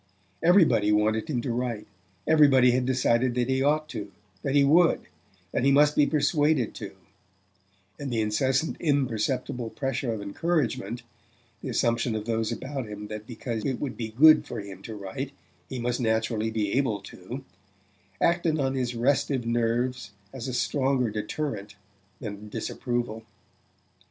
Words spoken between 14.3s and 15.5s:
for him to write